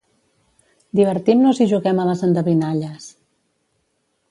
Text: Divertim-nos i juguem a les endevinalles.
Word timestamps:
Divertim-nos 0.99 1.61
i 1.65 1.69
juguem 1.73 2.01
a 2.01 2.07
les 2.09 2.25
endevinalles. 2.31 3.09